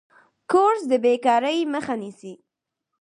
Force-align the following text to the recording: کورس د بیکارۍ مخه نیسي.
کورس 0.51 0.81
د 0.91 0.93
بیکارۍ 1.03 1.59
مخه 1.73 1.95
نیسي. 2.01 2.33